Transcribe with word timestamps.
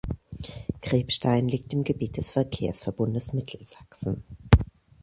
Kriebstein 0.81 1.47
liegt 1.47 1.73
im 1.73 1.83
Gebiet 1.83 2.17
des 2.17 2.31
Verkehrsverbundes 2.31 3.33
Mittelsachsen. 3.33 4.23